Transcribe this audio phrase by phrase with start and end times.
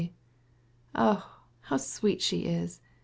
[0.95, 2.81] Ah, how sweet she is!